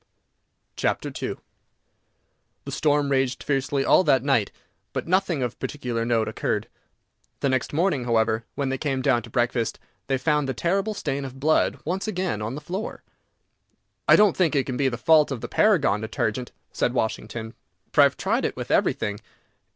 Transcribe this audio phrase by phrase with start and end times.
[0.83, 0.93] II
[2.65, 4.51] The storm raged fiercely all that night,
[4.93, 6.67] but nothing of particular note occurred.
[7.41, 9.77] The next morning, however, when they came down to breakfast,
[10.07, 13.03] they found the terrible stain of blood once again on the floor.
[14.07, 17.53] "I don't think it can be the fault of the Paragon Detergent," said Washington,
[17.93, 19.19] "for I have tried it with everything.